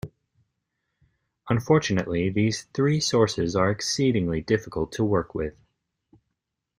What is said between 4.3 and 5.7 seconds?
difficult to work with.